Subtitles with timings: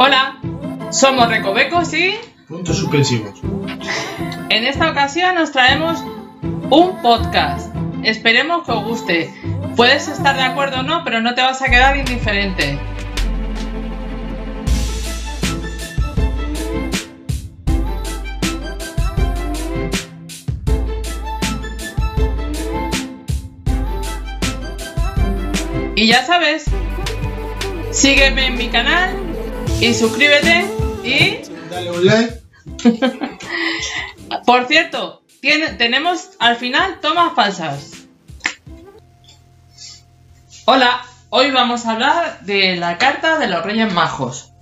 [0.00, 0.38] Hola,
[0.92, 2.14] somos Recovecos y
[2.46, 3.40] Puntos suspensivos.
[4.48, 6.04] en esta ocasión nos traemos
[6.70, 7.74] un podcast.
[8.04, 9.34] Esperemos que os guste.
[9.74, 12.78] Puedes estar de acuerdo o no, pero no te vas a quedar indiferente.
[25.96, 26.66] Y ya sabes,
[27.90, 29.27] sígueme en mi canal
[29.80, 30.66] y suscríbete
[31.04, 31.38] y
[31.70, 32.40] Dale un like.
[34.46, 37.92] Por cierto, tiene- tenemos al final tomas falsas.
[40.64, 44.52] Hola, hoy vamos a hablar de la carta de los Reyes Majos.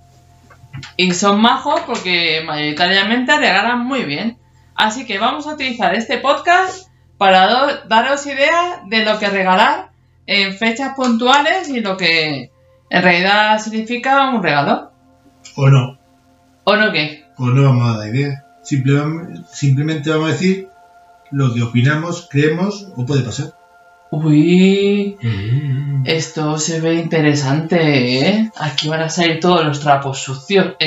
[0.95, 4.37] Y son majos porque mayoritariamente regalan muy bien.
[4.75, 6.87] Así que vamos a utilizar este podcast
[7.17, 9.89] para daros idea de lo que regalar
[10.27, 12.51] en fechas puntuales y lo que
[12.89, 14.91] en realidad significa un regalo.
[15.57, 15.97] O no.
[16.63, 17.25] ¿O no qué?
[17.37, 18.45] O no vamos a dar idea.
[18.63, 20.69] Simplemente, simplemente vamos a decir
[21.31, 23.53] lo que opinamos, creemos o puede pasar.
[24.09, 25.17] Uy,
[26.05, 28.51] Esto se ve interesante, ¿eh?
[28.57, 30.85] Aquí van a salir todos los trapos sucios, Y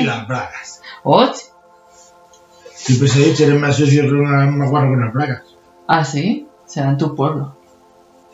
[0.00, 0.02] ¿eh?
[0.04, 0.80] las bragas.
[1.02, 1.34] ¿Och?
[2.74, 5.42] Siempre se ha dicho, eres más socio que una, más guarro que unas bragas.
[5.86, 6.46] ¿Ah, sí?
[6.66, 7.56] Será en tu pueblo.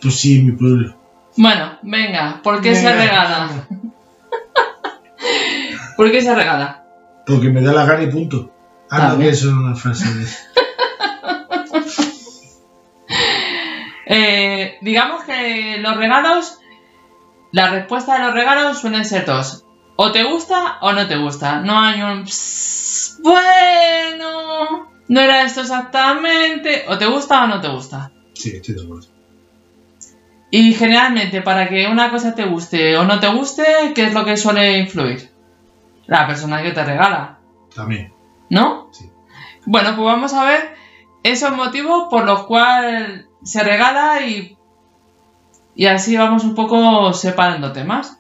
[0.01, 0.95] Pues sí, en mi pueblo.
[1.37, 2.97] Bueno, venga, ¿por qué se Venga.
[3.03, 3.51] regala?
[5.97, 6.85] ¿Por qué se regala?
[7.27, 8.51] Porque me da la gana y punto.
[8.91, 10.27] Ah, no, que eso es una frase de...
[14.07, 16.59] Eh, digamos que los regalos,
[17.53, 19.65] la respuesta de los regalos suelen ser dos.
[19.97, 21.61] O te gusta o no te gusta.
[21.61, 22.25] No hay un...
[22.27, 26.85] "Psst, bueno, no era esto exactamente.
[26.89, 28.13] O te gusta o no te gusta.
[28.35, 29.07] Sí, estoy de acuerdo.
[30.51, 34.25] Y generalmente para que una cosa te guste o no te guste, ¿qué es lo
[34.25, 35.31] que suele influir?
[36.07, 37.39] La persona que te regala,
[37.75, 38.13] También.
[38.51, 38.89] ¿no?
[38.93, 39.11] Sí.
[39.67, 40.75] Bueno, pues vamos a ver
[41.23, 44.57] esos motivos por los cuales se regala y,
[45.75, 48.19] y así vamos un poco separando temas.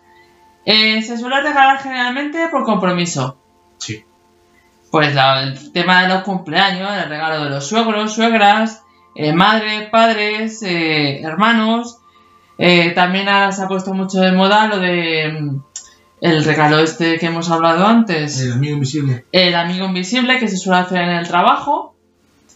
[0.64, 3.36] Eh, se suele regalar generalmente por compromiso.
[3.76, 4.02] Sí.
[4.90, 8.82] Pues la- el tema de los cumpleaños, el regalo de los suegros, suegras,
[9.14, 11.98] eh, madres, padres, eh, hermanos.
[12.94, 15.60] También ahora se ha puesto mucho de moda lo de mm,
[16.24, 18.40] el regalo este que hemos hablado antes.
[18.40, 19.26] El amigo invisible.
[19.30, 21.94] El amigo invisible que se suele hacer en el trabajo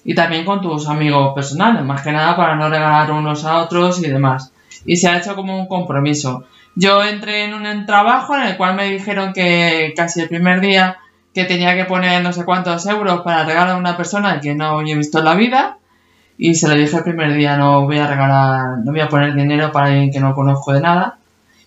[0.04, 4.02] y también con tus amigos personales, más que nada para no regalar unos a otros
[4.02, 4.54] y demás.
[4.86, 6.46] Y se ha hecho como un compromiso.
[6.76, 10.96] Yo entré en un trabajo en el cual me dijeron que casi el primer día
[11.34, 14.78] que tenía que poner no sé cuántos euros para regalar a una persona que no
[14.78, 15.76] había visto en la vida
[16.38, 19.34] y se lo dije el primer día no voy a regalar, no voy a poner
[19.34, 21.18] dinero para alguien que no conozco de nada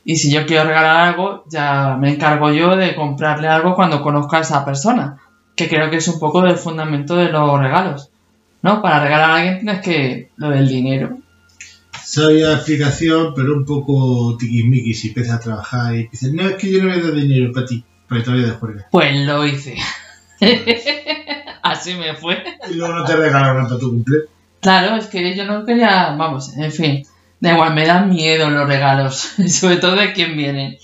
[0.04, 4.38] y si yo quiero regalar algo, ya me encargo yo de comprarle algo cuando conozca
[4.38, 5.18] a esa persona.
[5.56, 8.10] Que creo que es un poco del fundamento de los regalos.
[8.64, 8.82] ¿No?
[8.82, 10.30] Para regalar a alguien tienes que.
[10.38, 11.18] lo del dinero.
[12.04, 16.72] Sabía explicación, pero un poco tiquismiquis si empieza a trabajar y dices, no, es que
[16.72, 18.88] yo no voy a dar dinero para ti, para que te vayas de juerga.
[18.92, 19.78] Pues lo hice.
[21.62, 22.44] Así me fue.
[22.70, 24.18] Y luego no te regalaron para tu cumple.
[24.62, 26.16] Claro, es que yo no quería.
[26.18, 27.04] Vamos, en fin.
[27.42, 29.34] Da igual, me dan miedo los regalos.
[29.50, 30.78] Sobre todo de quién vienen.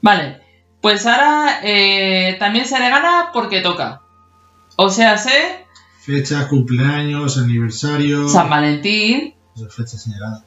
[0.00, 0.40] Vale.
[0.80, 4.02] Pues ahora eh, también se regala porque toca.
[4.76, 5.66] O sea, sé.
[6.02, 8.28] Fechas, cumpleaños, aniversario.
[8.28, 9.34] San Valentín.
[9.56, 10.44] Esas fechas señaladas.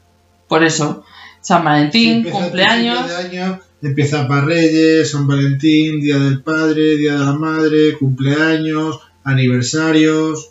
[0.48, 1.04] Por eso.
[1.42, 3.12] San Si Valentín, el cumpleaños.
[3.12, 10.51] año, empieza para Reyes, San Valentín, Día del Padre, Día de la Madre, cumpleaños, aniversarios.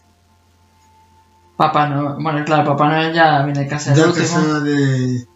[1.61, 2.15] Papá Noel.
[2.23, 4.61] Bueno, claro, Papá Noel ya viene casi al Ya último.
[4.61, 5.27] de.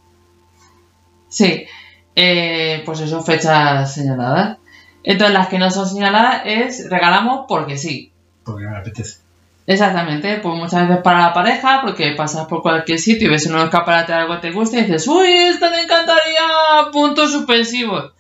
[1.29, 1.67] Sí.
[2.17, 4.57] Eh, pues eso, fechas señaladas.
[5.03, 8.11] Entonces, las que no son señaladas es regalamos porque sí.
[8.43, 9.19] Porque no me apetece.
[9.67, 13.55] Exactamente, pues muchas veces para la pareja, porque pasas por cualquier sitio y ves en
[13.55, 18.12] un escaparate algo que te gusta y dices, uy, esto me encantaría, puntos suspensivos.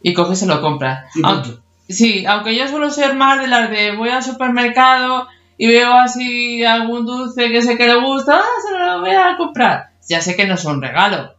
[0.00, 1.06] Y coges y lo compras.
[1.24, 1.56] Aunque-
[1.88, 5.26] sí, aunque yo suelo ser más de las de voy al supermercado
[5.58, 9.36] y veo así algún dulce que sé que le gusta, ah, se lo voy a
[9.36, 9.90] comprar.
[10.08, 11.34] Ya sé que no es un regalo,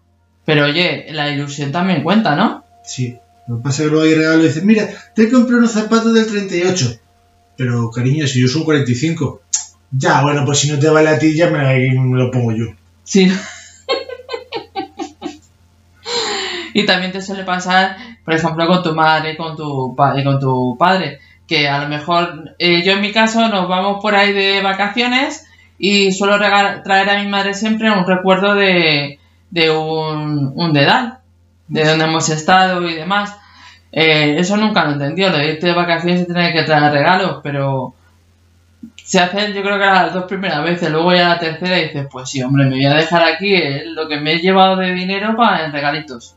[0.46, 2.64] pero oye, la ilusión también cuenta, ¿no?
[2.84, 3.18] Sí.
[3.48, 6.14] Lo que pasa es que luego hay regalo y dices, mira, te compré unos zapatos
[6.14, 6.98] del 38.
[7.58, 9.42] Pero cariño, si yo soy un 45.
[9.92, 12.68] Ya, bueno, pues si no te vale a ti, ya me, me lo pongo yo.
[13.04, 13.32] Sí.
[16.74, 20.76] y también te suele pasar, por ejemplo, con tu madre, con tu padre, con tu
[20.78, 24.62] padre, que a lo mejor eh, yo en mi caso nos vamos por ahí de
[24.62, 25.48] vacaciones
[25.78, 29.20] y suelo traer a mi madre siempre un recuerdo de,
[29.50, 31.20] de un, un dedal,
[31.68, 33.36] de donde hemos estado y demás.
[33.92, 35.30] Eh, eso nunca lo entendió.
[35.30, 37.94] Lo de irte de vacaciones y tener que traer regalos, pero
[39.04, 40.90] se hacen yo creo que las dos primeras veces.
[40.90, 43.56] Luego ya la tercera dices, pues sí, hombre, me voy a dejar aquí
[43.86, 46.36] lo que me he llevado de dinero para regalitos.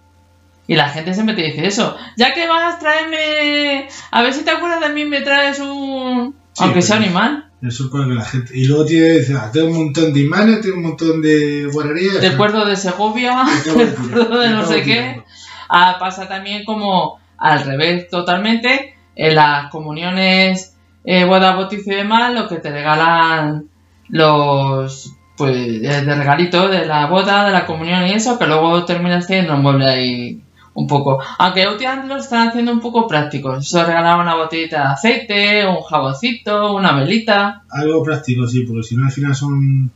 [0.66, 1.96] Y la gente siempre te dice eso.
[2.16, 3.88] Ya que vas, tráeme...
[4.10, 6.34] A ver si te acuerdas de mí, me traes un...
[6.52, 7.50] Sí, Aunque sea un imán.
[7.62, 8.58] Eso para que la gente.
[8.58, 12.22] Y luego tiene, dice, ah, tengo un montón de imanes, tengo un montón de guarrerías.
[12.22, 15.22] Recuerdo de Segovia, Acabo de recuerdo de no sé qué.
[15.68, 18.94] Ah, pasa también como al revés totalmente.
[19.14, 23.68] En las comuniones, eh, boda, bautizo y demás, lo que te regalan
[24.08, 29.22] los, pues, de regalito de la boda, de la comunión y eso, que luego termina
[29.22, 30.42] siendo un mueble ahí
[30.76, 31.18] un poco.
[31.38, 33.66] Aunque últimamente lo están haciendo un poco prácticos.
[33.66, 37.62] Eso regalaba una botellita de aceite, un jaboncito, una velita.
[37.70, 39.90] Algo práctico, sí, porque si no al final son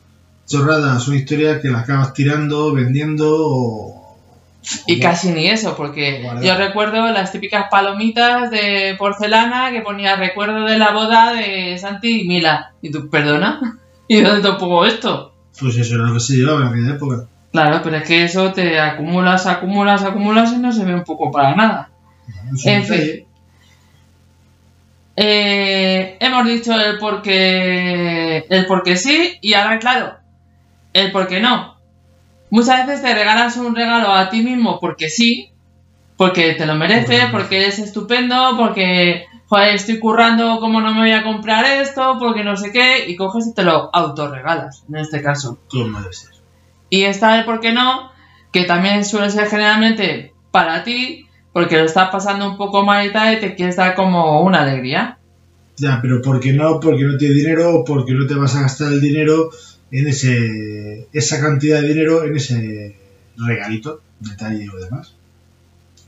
[0.47, 3.97] chorradas, son historias que las acabas tirando, vendiendo o.
[4.87, 10.17] Y o- casi ni eso, porque yo recuerdo las típicas palomitas de porcelana que ponía
[10.17, 12.73] recuerdo de la boda de Santi y Mila.
[12.83, 13.79] Y tú, ¿perdona?
[14.09, 15.33] ¿Y dónde te pongo esto?
[15.59, 17.27] Pues eso era lo que se llevaba en aquella época.
[17.53, 21.31] Claro, pero es que eso te acumulas, acumulas, acumulas y no se ve un poco
[21.31, 21.91] para nada.
[22.55, 23.27] Es En fin.
[25.17, 30.15] Eh, hemos dicho el por qué, el por qué sí y ahora, claro,
[30.93, 31.77] el por qué no.
[32.51, 35.51] Muchas veces te regalas un regalo a ti mismo porque sí,
[36.17, 41.13] porque te lo mereces, porque eres estupendo, porque joder, estoy currando como no me voy
[41.13, 45.21] a comprar esto, porque no sé qué, y coges y te lo autorregalas, en este
[45.23, 45.59] caso.
[45.69, 45.99] ¿Cómo?
[46.91, 48.11] Y está el por qué no,
[48.53, 53.13] que también suele ser generalmente para ti, porque lo estás pasando un poco mal y
[53.13, 55.17] tal, y te quieres dar como una alegría.
[55.77, 56.79] Ya, pero ¿por qué no?
[56.81, 59.51] Porque no tienes dinero o porque no te vas a gastar el dinero
[59.91, 62.97] en ese esa cantidad de dinero en ese
[63.37, 65.15] regalito, detalle o demás.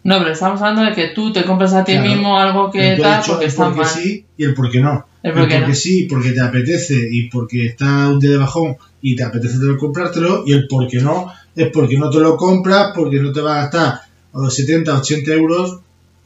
[0.04, 2.08] No, pero estamos hablando de que tú te compras a ti Claro.
[2.08, 3.86] mismo algo que tal porque el está mal.
[3.86, 5.06] sí y el por qué no.
[5.22, 9.22] El porque sí, porque te apetece y porque está un día de bajón y te
[9.22, 13.32] apetece comprártelo y el por qué no es porque no te lo compras, porque no
[13.32, 14.00] te vas a gastar
[14.34, 15.78] los 70, 80 euros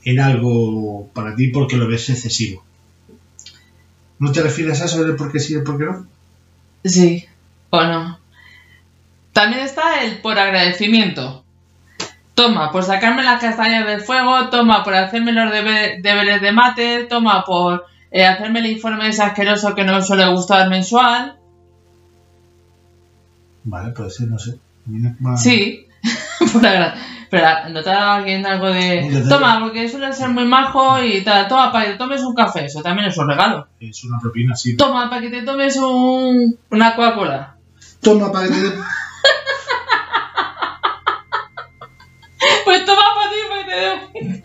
[0.05, 2.65] en algo para ti porque lo ves excesivo.
[4.19, 6.07] ¿No te refieres a eso del por qué sí y el por qué no?
[6.85, 7.25] Sí,
[7.71, 8.19] o no.
[9.33, 11.45] También está el por agradecimiento.
[12.35, 17.05] Toma por sacarme las castañas del fuego, toma por hacerme los debe- deberes de mate,
[17.09, 17.85] toma por
[18.17, 21.37] eh, hacerme el informe ese asqueroso que no suele gustar mensual.
[23.65, 24.59] Vale, puede ser, no sé.
[25.21, 25.87] Más- Sí,
[26.53, 26.95] por agra-
[27.29, 29.25] pero ¿no te ha dado alguien algo de...
[29.29, 32.67] Toma, porque suele ser muy majo y tal, toma para que te tomes un café,
[32.67, 33.67] eso también es un regalo.
[33.81, 34.77] Es una propina, sí.
[34.77, 37.57] Toma, para que te tomes un, una Coca-Cola.
[38.01, 38.61] Toma para que te
[42.65, 44.43] Pues toma para ti, para que te dé.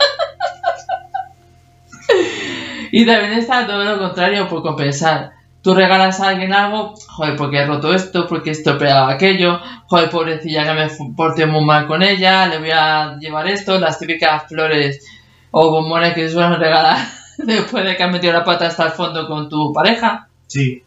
[2.91, 5.31] Y también está todo lo contrario por compensar.
[5.61, 10.09] Tú regalas a alguien algo, joder, porque he roto esto, porque he estropeado aquello, joder,
[10.09, 14.47] pobrecilla que me porté muy mal con ella, le voy a llevar esto, las típicas
[14.47, 15.05] flores
[15.51, 16.97] o bombones que suelen regalar
[17.37, 20.27] después de que has metido la pata hasta el fondo con tu pareja.
[20.47, 20.83] Sí.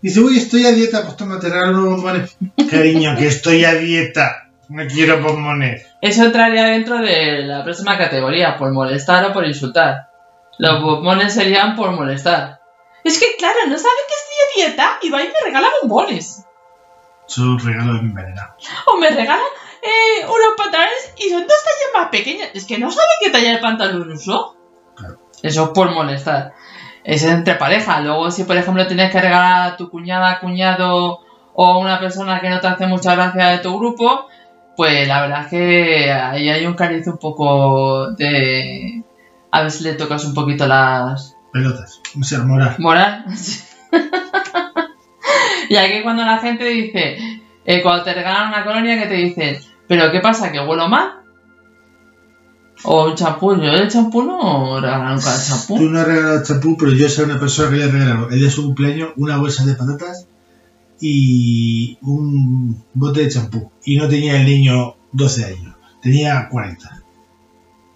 [0.00, 2.36] Dice, uy, estoy a dieta, pues toma, te regalo unos bombones.
[2.70, 4.50] Cariño, que estoy a dieta.
[4.68, 5.84] No quiero bombones.
[6.00, 10.11] Eso entraría dentro de la próxima categoría, por molestar o por insultar.
[10.62, 12.60] Los bombones serían por molestar.
[13.02, 16.46] Es que, claro, no saben que estoy a dieta y va y me regala bombones.
[17.26, 18.64] Son regalos envenenados.
[18.86, 19.40] O me regalan
[19.82, 22.50] eh, unos pantalones y son dos tallas más pequeñas.
[22.54, 24.56] Es que no saben qué talla de pantalón uso.
[24.94, 25.18] Claro.
[25.42, 26.52] Eso es por molestar.
[27.02, 28.00] Es entre pareja.
[28.00, 31.22] Luego, si por ejemplo tienes que regalar a tu cuñada, cuñado
[31.54, 34.28] o una persona que no te hace mucha gracia de tu grupo,
[34.76, 39.01] pues la verdad es que ahí hay un cariz un poco de...
[39.52, 41.36] A ver si le tocas un poquito las...
[41.52, 42.00] Pelotas.
[42.18, 42.76] O sea, moral.
[42.78, 43.24] Moral.
[45.68, 47.18] y aquí cuando la gente dice,
[47.64, 50.50] eh, cuando te regalan una colonia que te dicen, pero ¿qué pasa?
[50.50, 51.20] ¿Que huelo mal?
[52.84, 55.78] O un champú, yo el champú no regalo nunca el Tú champú.
[55.80, 58.46] no has regalado champú, pero yo soy una persona que le he regalado el día
[58.46, 60.26] de su cumpleaños una bolsa de patatas
[61.00, 63.70] y un bote de champú.
[63.84, 67.01] Y no tenía el niño 12 años, tenía 40.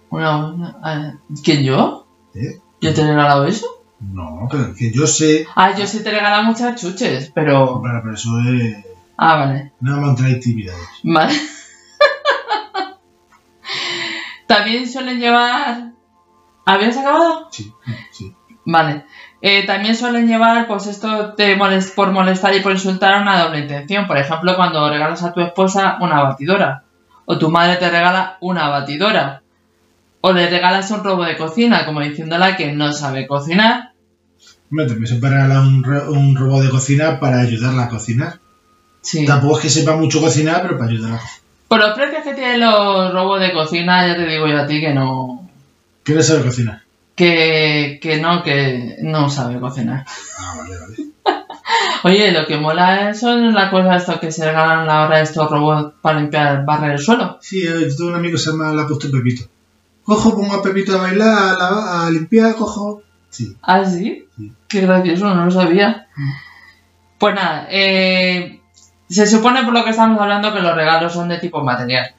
[0.09, 2.07] Una, una- ah, ¿Quién yo?
[2.33, 2.59] ¿Eh?
[2.81, 3.65] ¿Yo te he regalado eso?
[3.99, 5.47] No, pero que yo sé.
[5.55, 7.79] Ah, yo sí te he regalado muchas chuches, pero...
[7.79, 8.85] Bueno, pero eso es.
[9.17, 9.73] Ah, vale.
[9.79, 10.87] No vamos a entrar en intimidades.
[11.03, 11.33] Vale.
[14.47, 15.91] También suelen llevar...
[16.65, 17.47] ¿Habías acabado?
[17.51, 17.73] Sí,
[18.11, 18.35] sí.
[18.65, 19.05] Vale.
[19.41, 23.59] Eh, también suelen llevar, pues esto de molest- por molestar y por insultar una doble
[23.59, 24.05] intención.
[24.07, 26.83] Por ejemplo, cuando regalas a tu esposa una batidora.
[27.25, 29.43] O tu madre te regala una batidora.
[30.21, 33.91] O le regalas un robo de cocina, como diciéndola que no sabe cocinar.
[34.69, 38.39] Hombre, también se puede regalar un, un robot de cocina para ayudarla a cocinar.
[39.01, 39.25] Sí.
[39.25, 41.47] Tampoco es que sepa mucho cocinar, pero para ayudarla a cocinar.
[41.67, 44.79] Por los precios que tienen los robos de cocina, ya te digo yo a ti
[44.79, 45.49] que no.
[46.03, 46.81] ¿Qué no sabe cocinar?
[47.15, 50.05] Que, que no, que no sabe cocinar.
[50.39, 50.95] Ah, vale, vale.
[52.03, 56.19] Oye, lo que mola son las cosas esto que se regalan ahora estos robots para
[56.19, 57.37] limpiar, barrer el suelo.
[57.41, 59.45] Sí, eh, yo tengo un amigo que se llama Le ha puesto Pepito.
[60.07, 63.03] Cojo, pongo a Pepito a bailar, a, la- a limpiar, cojo.
[63.29, 63.55] Sí.
[63.61, 64.25] ¿Ah, sí?
[64.37, 64.51] Sí.
[64.67, 66.07] Qué gracioso, no lo sabía.
[66.15, 66.31] Mm.
[67.19, 68.61] Pues nada, eh,
[69.09, 72.11] se supone por lo que estamos hablando que los regalos son de tipo material.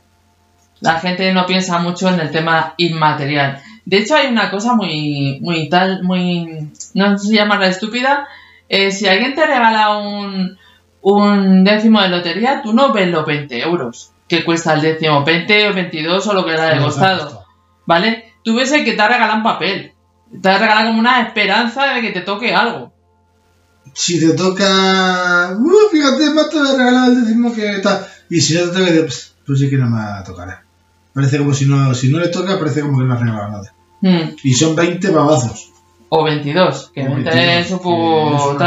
[0.81, 3.61] La gente no piensa mucho en el tema inmaterial.
[3.85, 8.29] De hecho, hay una cosa muy, muy tal, muy, no sé si llamarla estúpida.
[8.69, 10.59] Eh, si alguien te regala un,
[11.01, 15.71] un décimo de lotería, tú no ves los 20 euros que cuesta el décimo, 20
[15.71, 17.45] o 22 o lo que le haya costado.
[17.89, 18.35] ¿Vale?
[18.45, 19.95] Tú ves el que te ha regalado un papel.
[20.43, 22.93] Te ha regalado como una esperanza de que te toque algo.
[23.95, 25.57] Si te toca.
[25.59, 28.07] Uh, fíjate, más te voy a regalar el décimo que tal.
[28.29, 30.63] Y si no te toca, pues, pues sí que no me tocará.
[31.15, 33.75] Parece como si no, si no le toca, parece como que no has regalado nada.
[34.03, 34.37] Hmm.
[34.43, 35.73] Y son 20 babazos.
[36.11, 38.59] O 22, que O 20 22, es un poco.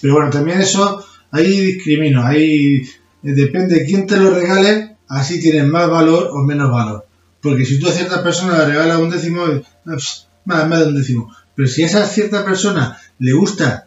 [0.00, 2.88] Pero bueno, también eso, ahí discrimino, ahí eh,
[3.22, 7.05] depende de quién te lo regale, así tienes más valor o menos valor.
[7.46, 10.96] Porque si tú a cierta persona le regalas un décimo, eh, más, más de un
[10.96, 11.32] décimo.
[11.54, 13.86] Pero si a esa cierta persona le gusta,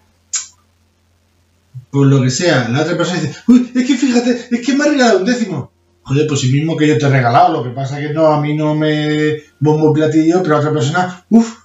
[1.92, 4.86] por lo que sea, la otra persona dice, uy, es que fíjate, es que me
[4.86, 5.72] ha regalado un décimo.
[6.04, 8.40] Joder, pues el mismo que yo te he regalado, lo que pasa que no, a
[8.40, 11.58] mí no me bombo platillo, pero a otra persona, uff,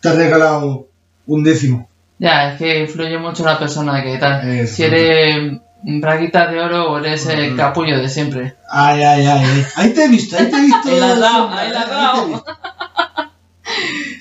[0.00, 0.88] te ha regalado
[1.26, 1.90] un décimo.
[2.18, 4.66] Ya, es que influye mucho la persona que tal.
[4.66, 7.56] Si eres braguita de oro o eres el Ujú.
[7.56, 8.54] capullo de siempre.
[8.70, 9.66] Ay, ay, ay, ay.
[9.76, 10.80] Ahí te he visto, ahí te he visto.
[10.88, 12.26] Ahí la has dado, Sombra, ahí la has te he dado.
[12.28, 12.44] visto.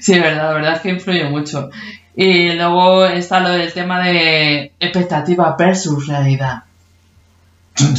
[0.01, 1.70] Sí, es verdad, la verdad es que influye mucho.
[2.15, 6.63] Y luego está lo del tema de expectativa versus realidad.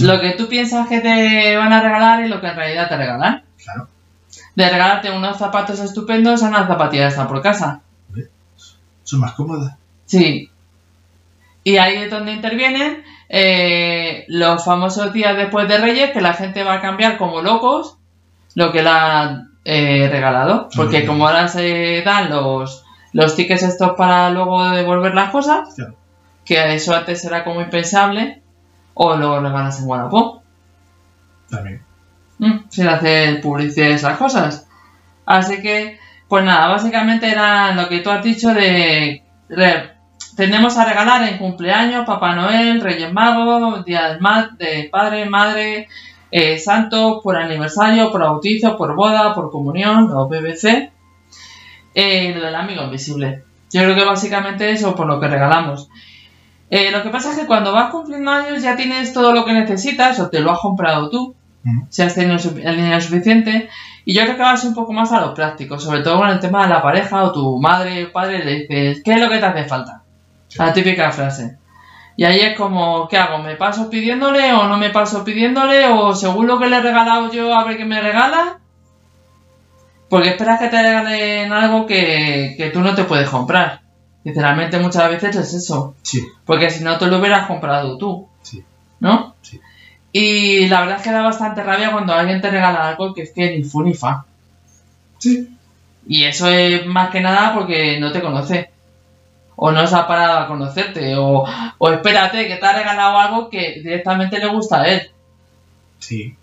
[0.02, 2.96] Lo que tú piensas que te van a regalar y lo que en realidad te
[2.96, 3.42] regalan.
[3.62, 3.88] Claro,
[4.54, 7.80] De regalarte unos zapatos estupendos a unas zapatillas están por casa.
[9.02, 9.74] son más cómodas.
[10.06, 10.48] Sí.
[11.64, 16.64] Y ahí es donde intervienen eh, los famosos días después de Reyes, que la gente
[16.64, 17.98] va a cambiar como locos
[18.54, 20.68] lo que le han eh, regalado.
[20.74, 25.76] Porque como ahora se dan los, los tickets estos para luego devolver las cosas,
[26.44, 28.42] que eso antes era como impensable,
[28.94, 30.42] o lo regalas en Wallapop.
[31.50, 31.82] También.
[32.38, 34.68] Mm, sin hacer publicidad de esas cosas.
[35.26, 39.22] Así que, pues nada, básicamente era lo que tú has dicho de...
[40.36, 45.88] tendemos a regalar en cumpleaños, Papá Noel, Reyes Magos, Día del, ma- de Padre, Madre,
[46.30, 50.90] eh, Santo, por aniversario, por bautizo, por boda, por comunión, o BBC.
[51.94, 53.44] Eh, lo del amigo invisible.
[53.72, 55.88] Yo creo que básicamente eso por lo que regalamos.
[56.70, 59.52] Eh, lo que pasa es que cuando vas cumpliendo años ya tienes todo lo que
[59.52, 61.34] necesitas o te lo has comprado tú
[61.88, 63.68] si has tenido el dinero suficiente.
[64.04, 66.40] Y yo creo que vas un poco más a lo práctico, sobre todo con el
[66.40, 69.38] tema de la pareja o tu madre o padre le dices, ¿qué es lo que
[69.38, 70.02] te hace falta?
[70.56, 71.58] La típica frase.
[72.16, 73.38] Y ahí es como, ¿qué hago?
[73.38, 75.86] ¿Me paso pidiéndole o no me paso pidiéndole?
[75.88, 78.58] ¿O según lo que le he regalado yo, a ver qué me regala?
[80.08, 83.80] Porque esperas que te regalen algo que, que tú no te puedes comprar.
[84.22, 85.94] Sinceramente muchas veces es eso.
[86.02, 88.28] Sí, Porque si no te lo hubieras comprado tú.
[88.42, 88.62] Sí.
[89.00, 89.34] ¿No?
[89.42, 89.60] Sí.
[90.12, 93.32] Y la verdad es que da bastante rabia cuando alguien te regala algo que es
[93.32, 94.24] que ni fu ni fa.
[95.18, 95.50] sí.
[96.06, 98.70] Y eso es más que nada porque no te conoce.
[99.56, 101.14] O no se ha parado a conocerte.
[101.16, 101.44] O,
[101.78, 105.10] o espérate, que te ha regalado algo que directamente le gusta a él.
[105.98, 106.36] Sí.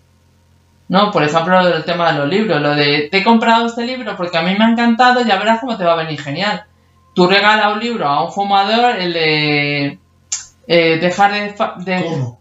[0.88, 1.10] ¿No?
[1.10, 2.60] Por ejemplo, lo del tema de los libros.
[2.60, 5.60] Lo de, te he comprado este libro porque a mí me ha encantado, ya verás
[5.60, 6.64] cómo te va a venir genial.
[7.14, 9.98] Tú regalas un libro a un fumador, el de...
[10.66, 11.54] eh, dejar de...
[11.84, 12.40] de- ¿Cómo?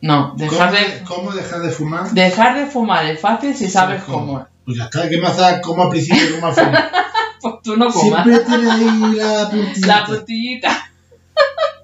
[0.00, 1.02] No, dejar ¿Cómo, de...
[1.04, 2.10] cómo dejar de fumar?
[2.10, 4.46] Dejar de fumar es fácil si sabes cómo.
[4.64, 5.60] Pues ya está, ¿qué más da?
[5.60, 6.90] ¿Cómo al principio, cómo al final?
[7.40, 8.24] Pues tú no comas.
[8.24, 9.86] Siempre tiene ahí la puntilla.
[9.86, 10.90] La puntillita.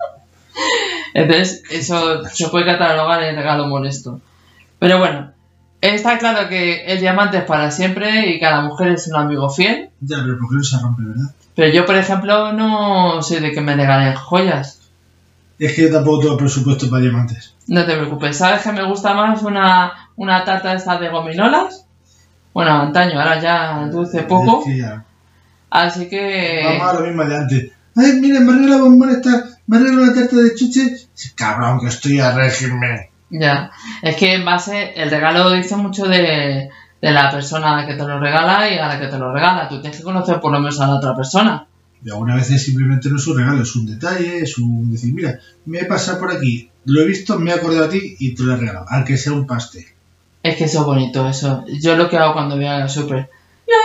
[1.14, 4.20] Entonces, eso se puede catalogar en regalo molesto.
[4.78, 5.32] Pero bueno,
[5.80, 9.90] está claro que el diamante es para siempre y cada mujer es un amigo fiel.
[10.00, 11.34] Ya, pero ¿por qué no se rompe, verdad?
[11.54, 14.80] Pero yo, por ejemplo, no soy de que me regalen joyas.
[15.58, 17.54] Es que yo tampoco tengo presupuesto para diamantes.
[17.68, 18.36] No te preocupes.
[18.36, 21.86] ¿Sabes que me gusta más una, una tarta esta de gominolas?
[22.54, 24.60] Bueno, antaño, ahora ya dulce poco.
[24.60, 25.04] Es que ya.
[25.72, 26.62] Así que...
[26.64, 27.70] Vamos a lo mismo de antes.
[27.96, 30.96] Ay, mira, me arregla bombón esta, me arregla una tarta de chuche.
[31.34, 33.08] Cabrón, que estoy a régimen.
[33.30, 33.70] Ya,
[34.02, 36.68] es que en base, el regalo dice mucho de,
[37.00, 39.66] de la persona que te lo regala y a la que te lo regala.
[39.68, 41.66] Tú tienes que conocer por lo menos a la otra persona.
[42.04, 45.38] Y algunas veces simplemente no es un regalo, es un detalle, es un decir, mira,
[45.64, 48.42] me he pasado por aquí, lo he visto, me he acordado a ti y te
[48.42, 49.86] lo he regalado, aunque sea un pastel.
[50.42, 51.64] Es que eso es bonito, eso.
[51.80, 53.30] Yo lo que hago cuando voy al súper.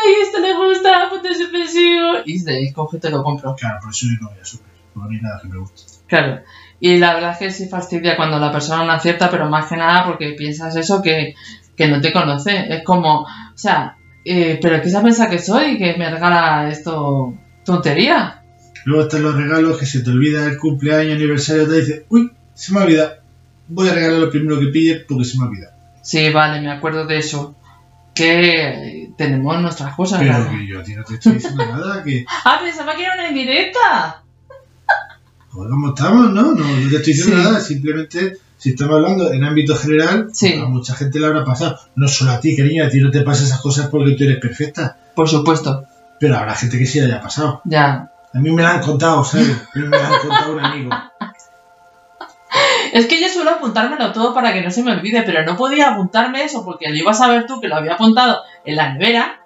[0.05, 2.13] Ay, esto le gusta, ponte suspensivo.
[2.25, 3.55] Y de coge te lo compro.
[3.55, 5.83] Claro, por eso yo no voy a súper, no a mí nada que me guste.
[6.07, 6.41] Claro.
[6.79, 9.77] Y la verdad es que sí fastidia cuando la persona no acierta, pero más que
[9.77, 11.33] nada porque piensas eso que,
[11.75, 12.65] que no te conoce.
[12.69, 15.77] Es como, o sea, eh, pero ¿qué se piensa que soy?
[15.77, 18.43] Que me regala esto tontería.
[18.85, 22.73] Luego están los regalos que se te olvida el cumpleaños, aniversario, te dice, uy, se
[22.73, 23.21] me olvida.
[23.67, 25.75] Voy a regalar lo primero que pille porque se me olvida.
[26.03, 27.55] Sí, vale, me acuerdo de eso.
[28.17, 30.19] Que tenemos nuestras cosas.
[30.19, 30.51] Pero claro.
[30.51, 33.27] que yo a ti no te estoy diciendo nada, que Ah, pensaba que era una
[33.29, 34.23] indirecta.
[35.49, 36.31] joder, ¿cómo estamos?
[36.31, 37.43] No, no, no te estoy diciendo Sí.
[37.43, 40.59] nada, simplemente si estamos hablando en ámbito general, Sí.
[40.59, 41.77] a mucha gente le habrá pasado.
[41.95, 44.39] No solo a ti, cariño, a ti no te pasan esas cosas porque tú eres
[44.39, 45.83] perfecta, Por supuesto,
[46.19, 47.61] pero habrá gente que sí le haya pasado.
[47.65, 48.11] ya.
[48.33, 49.49] A mí me la han contado, ¿sabes?
[49.49, 50.89] A mí me la han contado un amigo.
[52.93, 55.89] Es que yo suelo apuntármelo todo para que no se me olvide, pero no podía
[55.93, 59.41] apuntarme eso porque lo ibas a ver tú que lo había apuntado en la nevera.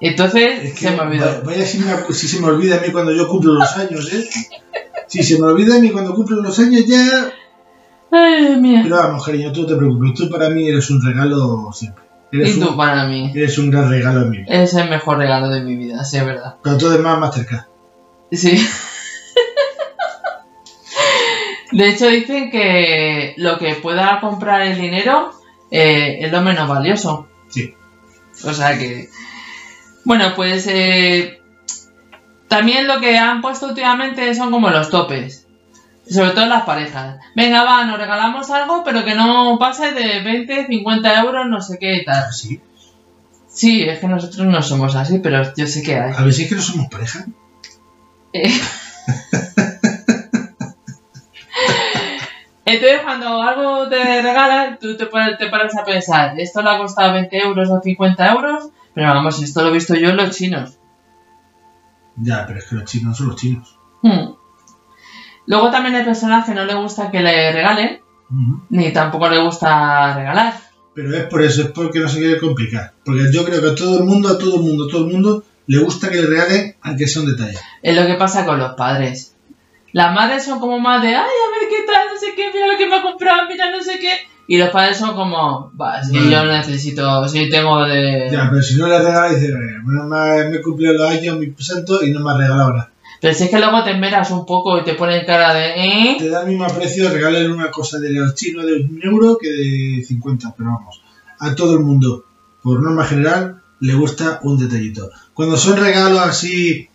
[0.00, 1.42] Entonces Es que se me olvidó.
[1.44, 4.28] Vaya, si, me- si se me olvida a mí cuando yo cumplo los años, ¿eh?
[5.06, 7.32] Si se me olvida a mí cuando cumplo los años ya...
[8.12, 8.80] Ay, Dios mío.
[8.82, 12.04] Pero vamos, cariño, tú no te preocupes, tú para mí eres un regalo siempre.
[12.32, 13.30] Eres, Y tú un, para mí.
[13.34, 14.62] eres un gran regalo en mi vida.
[14.62, 16.56] Es el mejor regalo de mi vida, sí, es verdad.
[16.62, 17.68] Pero todo demás más cerca.
[18.32, 18.56] Sí.
[21.72, 25.30] De hecho, dicen que lo que pueda comprar el dinero
[25.70, 27.28] eh, es lo menos valioso.
[27.48, 27.74] Sí.
[28.44, 29.08] O sea que.
[30.04, 30.66] Bueno, pues.
[30.66, 31.40] eh,
[32.50, 35.46] también lo que han puesto últimamente son como los topes.
[36.10, 37.20] Sobre todo las parejas.
[37.36, 41.78] Venga, va, nos regalamos algo, pero que no pase de 20, 50 euros, no sé
[41.78, 42.24] qué y tal.
[42.24, 42.60] Así.
[43.46, 46.12] Sí, es que nosotros no somos así, pero yo sé que hay.
[46.16, 47.24] A ver si es que no somos pareja.
[48.32, 48.50] Eh.
[52.72, 57.36] Entonces, cuando algo te regalan, tú te, paras a pensar, esto le ha costado 20
[57.38, 60.78] euros o 50 euros, pero vamos, esto lo he visto yo en los chinos.
[62.16, 63.76] Ya, pero es que los chinos no son los chinos.
[64.02, 64.34] Hmm.
[65.46, 68.02] Luego también hay personas que no le gusta que le regalen,
[68.68, 70.54] ni tampoco le gusta regalar.
[70.94, 72.92] Pero es por eso, es porque no se quiere complicar.
[73.04, 75.12] Porque yo creo que a todo el mundo, a todo el mundo, a todo el
[75.12, 77.58] mundo le gusta que le regalen, aunque sea un detalle.
[77.82, 79.34] Es lo que pasa con los padres.
[79.92, 82.66] Las madres son como más de, ay, a ver qué tal, no sé qué, mira
[82.66, 84.12] lo que me ha comprado, mira no sé qué.
[84.46, 86.30] Y los padres son como, va, Vale.
[86.30, 88.28] yo necesito, sí tengo de...
[88.32, 91.38] Ya, pero si no le regalas, dice, "Eh, menos mal, me he cumplido los años,
[91.38, 92.92] mi santo, y no me ha regalado nada.
[93.20, 96.16] Pero si es que luego te enveras un poco y te ponen cara de, ¿eh?
[96.18, 99.50] Te da el mismo precio regalarle una cosa de los chinos de un euro que
[99.50, 101.00] de 50, pero vamos,
[101.38, 102.24] a todo el mundo,
[102.62, 105.10] por norma general, le gusta un detallito.
[105.32, 106.88] Cuando son regalos así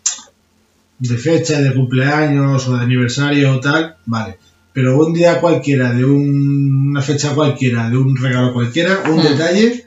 [0.99, 4.38] de fecha, de cumpleaños o de aniversario o tal, vale.
[4.73, 9.23] Pero un día cualquiera, de un- una fecha cualquiera, de un regalo cualquiera, un Hmm.
[9.23, 9.86] detalle,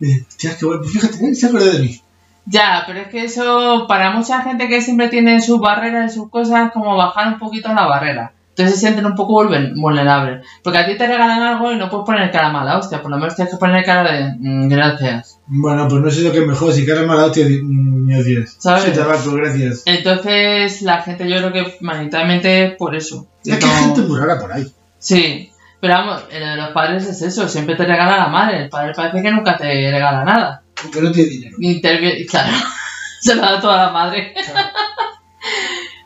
[0.00, 0.24] eh,
[0.62, 2.00] bueno, fíjate, eh, se acuerda de mí.
[2.46, 6.30] Ya, pero es que eso, para mucha gente que siempre tiene sus barreras y sus
[6.30, 8.32] cosas, como bajar un poquito la barrera.
[8.60, 10.46] Entonces se sienten un poco vulner- vulnerables.
[10.62, 13.16] Porque a ti te regalan algo y no puedes poner cara mala, hostia, por lo
[13.18, 15.38] menos tienes que poner cara de, "Mm, gracias.
[15.46, 18.22] Bueno, pues no sé lo que es mejor, si cara mala hostia, di- mm, mío
[18.22, 18.56] 10.
[18.58, 18.84] ¿Sabes?
[18.84, 19.82] Sí, tabaco, gracias.
[19.86, 23.26] Entonces la gente yo creo que mayoritariamente por eso.
[23.44, 24.66] Es que hay gente muy rara por ahí.
[24.98, 26.22] Sí, pero vamos,
[26.56, 29.64] los padres es eso, siempre te regala la madre, el padre parece que nunca te
[29.90, 30.62] regala nada.
[30.82, 31.56] Porque no tiene dinero.
[31.58, 32.52] Ni interviene, claro,
[33.20, 34.34] se lo da toda la madre.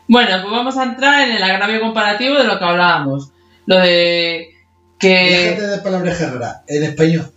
[0.07, 3.31] Bueno, pues vamos a entrar en el agravio comparativo de lo que hablábamos.
[3.65, 4.55] Lo de
[5.01, 7.31] Déjate que, de palabras raras en español.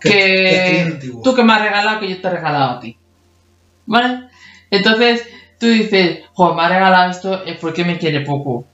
[0.00, 2.96] que tú que me has regalado que yo te he regalado a ti.
[3.86, 4.28] ¿Vale?
[4.70, 5.22] Entonces
[5.58, 8.64] tú dices, joder, me ha regalado esto, es porque me quiere poco.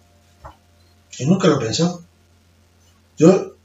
[1.12, 2.02] Yo nunca lo he pensado.
[3.16, 3.56] Yo,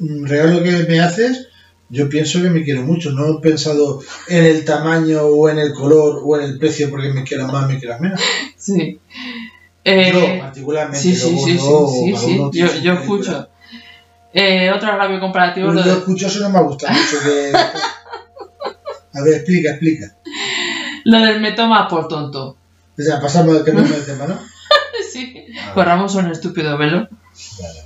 [0.00, 1.48] un regalo que me haces,
[1.88, 3.12] yo pienso que me quiero mucho.
[3.12, 7.12] No he pensado en el tamaño o en el color o en el precio porque
[7.12, 8.20] me quieras más, me quieras menos.
[8.56, 8.98] Sí.
[9.84, 10.98] Eh, yo, particularmente.
[10.98, 13.00] sí, sí, sí, no, sí, sí, yo, su yo película.
[13.00, 13.48] escucho.
[14.34, 17.16] Eh, otro agravio comparativo, lo yo escucho, eso no me gusta mucho.
[17.24, 17.52] Que...
[19.14, 20.16] A ver, explica, explica.
[21.04, 22.56] lo del me tomas por tonto.
[22.98, 24.38] O sea, pasamos que no me tema, ¿no?
[25.12, 25.72] Sí, Ah.
[25.72, 27.08] corramos un estúpido velo.
[27.60, 27.80] Vale.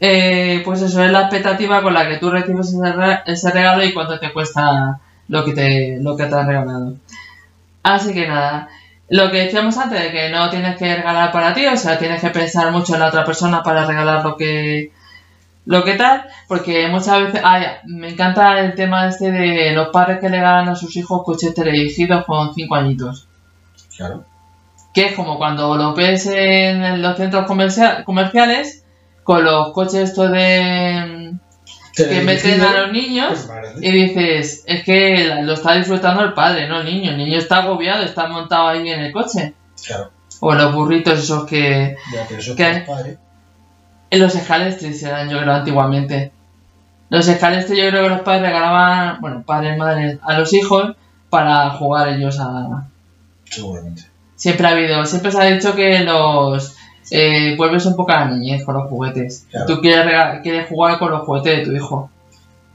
[0.00, 3.84] Eh, pues eso es la expectativa con la que tú recibes ese, re- ese regalo
[3.84, 6.94] y cuánto te cuesta lo que te, lo que te has regalado.
[7.82, 8.68] Así que nada,
[9.08, 12.20] lo que decíamos antes de que no tienes que regalar para ti, o sea, tienes
[12.20, 14.92] que pensar mucho en la otra persona para regalar lo que,
[15.66, 20.18] Lo que tal, porque muchas veces, ay, me encanta el tema este de los padres
[20.18, 23.28] que le regalan a sus hijos coches teledirigidos con 5 añitos.
[23.96, 24.24] Claro.
[24.94, 28.84] Que es como cuando lo ves en los centros comercia- comerciales
[29.24, 31.34] con los coches estos de
[31.96, 33.48] que meten a los niños
[33.80, 37.10] y dices, es que lo está disfrutando el padre, no el niño.
[37.10, 39.54] El niño está agobiado, está montado ahí en el coche.
[39.84, 40.10] Claro.
[40.40, 41.96] O los burritos esos que...
[42.12, 43.18] Ya, pero eso los padres.
[44.10, 46.32] En los escalestris eran, yo creo, antiguamente.
[47.10, 50.96] Los escalestris yo creo que los padres regalaban, bueno, padres, madres, a los hijos
[51.28, 52.88] para jugar ellos a...
[53.44, 54.04] Seguramente.
[54.36, 56.76] Siempre ha habido, siempre se ha dicho que los...
[57.10, 59.46] eh, vuelves un poco a la niñez con los juguetes.
[59.50, 59.66] Claro.
[59.66, 62.10] Tú quieres jugar con los juguetes de tu hijo.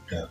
[0.06, 0.28] Claro.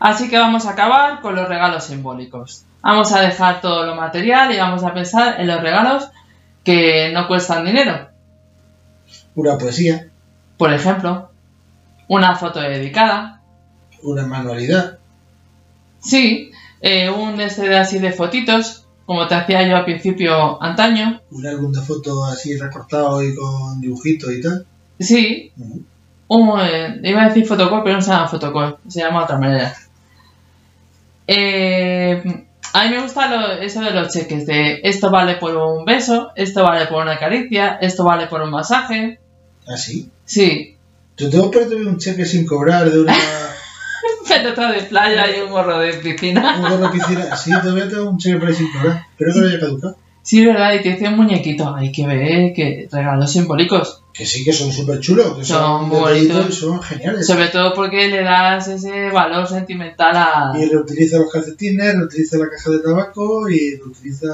[0.00, 2.64] Así que vamos a acabar con los regalos simbólicos.
[2.82, 6.08] Vamos a dejar todo lo material y vamos a pensar en los regalos
[6.62, 8.08] que no cuestan dinero.
[9.34, 10.08] Una poesía,
[10.56, 11.30] Por ejemplo,
[12.08, 13.40] una foto dedicada.
[14.02, 14.98] una manualidad,
[16.00, 21.20] Sí, eh, un este de así de fotitos, como te hacía yo al principio antaño.
[21.30, 24.66] un álbum de fotos así recortado y con dibujitos y tal.
[24.98, 25.52] Sí,
[26.28, 29.38] un, eh, iba a decir fotocall, pero no se llama fotocall, se llama de otra
[29.38, 29.74] manera.
[31.26, 32.22] Eh,
[32.72, 36.30] a mí me gusta lo- eso de los cheques, de esto vale por un beso,
[36.36, 39.18] esto vale por una caricia, esto vale por un masaje.
[39.66, 40.10] Así.
[40.24, 40.72] Sí,
[41.16, 43.14] Yo tengo ahí un cheque sin cobrar de una.
[44.28, 46.56] pero otra de playa y un gorro de piscina.
[46.56, 47.36] un gorro de piscina.
[47.36, 48.68] Sí, todavía tengo un cheque por ahí sin.
[49.16, 49.96] Pero que no haya caducado.
[50.26, 54.02] Sí, verdad, y te dice un muñequito, hay que ver que regalos simbólicos.
[54.12, 55.38] Que sí, que son súper chulos.
[55.38, 56.52] Que Son son, bonitos.
[56.52, 57.24] son geniales.
[57.24, 60.52] Sobre todo porque le das ese valor sentimental a...
[60.58, 64.26] Y reutiliza los calcetines, reutiliza la caja de tabaco y reutiliza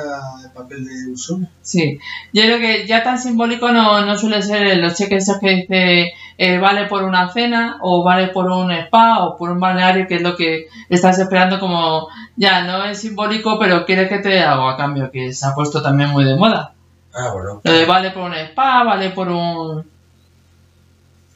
[0.43, 1.41] el papel de uso.
[1.61, 1.99] Sí,
[2.33, 6.13] yo creo que ya tan simbólico no, no suele ser los cheques esos que dice
[6.39, 10.15] eh, vale por una cena o vale por un spa o por un balneario, que
[10.15, 14.41] es lo que estás esperando como ya no es simbólico, pero quieres que te dé
[14.43, 16.75] algo a cambio, que se ha puesto también muy de moda.
[17.15, 17.61] Ah, bueno.
[17.63, 19.91] Lo de vale por un spa, vale por un...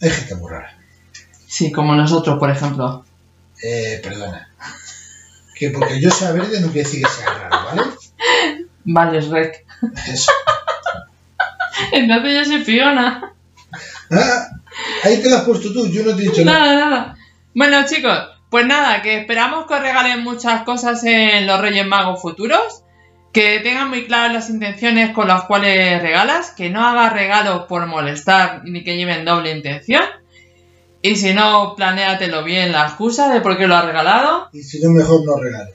[0.00, 0.76] Hay gente muy rara.
[1.46, 3.04] Sí, como nosotros, por ejemplo.
[3.62, 4.50] Eh, perdona.
[5.54, 7.82] Que porque yo sea verde no quiere decir que sea raro, ¿vale?
[8.84, 9.64] Vale, rec.
[10.06, 10.30] Eso.
[11.92, 13.32] Entonces yo soy Fiona.
[14.10, 14.48] Ah,
[15.02, 16.58] ahí te lo has puesto tú, yo no te he dicho nada.
[16.58, 17.16] Nada, nada.
[17.54, 22.20] Bueno, chicos, pues nada, que esperamos que os regalen muchas cosas en los Reyes Magos
[22.20, 22.82] futuros.
[23.32, 26.50] Que tengan muy claras las intenciones con las cuales regalas.
[26.50, 30.04] Que no hagas regalos por molestar ni que lleven doble intención.
[31.02, 34.48] Y si no, planéatelo bien la excusa de por qué lo has regalado.
[34.52, 35.74] Y si no, mejor no regales.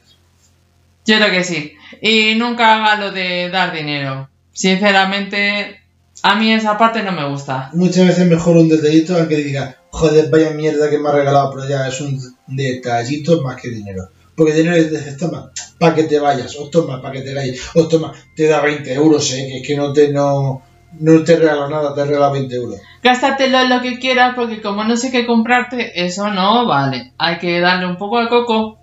[1.06, 1.76] Yo creo que sí.
[2.02, 4.30] Y nunca haga lo de dar dinero.
[4.54, 5.80] Sinceramente,
[6.24, 7.70] a mí esa parte no me gusta.
[7.74, 11.68] Muchas veces mejor un detallito aunque diga, joder, vaya mierda que me ha regalado, pero
[11.70, 14.10] ya es un detallito más que dinero.
[14.36, 17.60] Porque dinero es dices, toma, para que te vayas, o toma, para que te vayas,
[17.76, 20.62] o toma, te da 20 euros, eh, que es que no te, no,
[21.00, 22.80] no te regalo nada, te regala 20 euros.
[23.04, 27.14] Gástatelo en lo que quieras porque como no sé qué comprarte, eso no vale.
[27.18, 28.80] Hay que darle un poco al coco.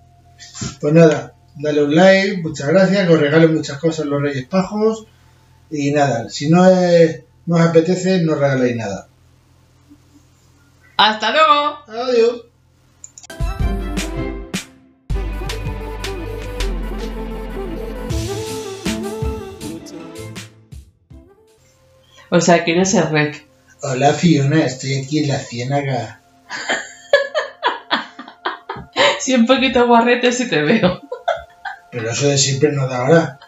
[0.79, 5.05] Pues nada, dale un like, muchas gracias, que os regalen muchas cosas los Reyes Pajos.
[5.71, 9.07] Y nada, si no, es- no os apetece, no regaléis nada.
[10.99, 11.79] ¡Hasta luego!
[11.87, 12.41] Adiós.
[22.29, 23.47] O sea, que eres el rec.
[23.81, 26.19] Hola Fiona, estoy aquí en la ciénaga.
[29.19, 31.01] Si un poquito guarrete si te veo.
[31.91, 33.38] Pero eso de siempre no da ahora.